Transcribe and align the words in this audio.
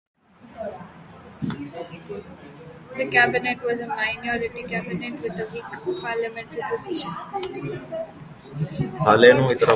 The 2.97 3.05
cabinet 3.11 3.61
was 3.61 3.81
a 3.81 3.87
minority 3.87 4.63
cabinet 4.63 5.21
with 5.21 5.39
a 5.39 5.45
weak 5.53 5.69
parliamentary 6.01 6.63
position. 6.75 7.13